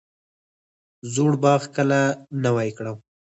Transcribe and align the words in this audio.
زوړ 1.13 1.33
باغ 1.43 1.61
کله 1.75 1.99
نوی 2.43 2.69
کړم؟ 2.77 2.97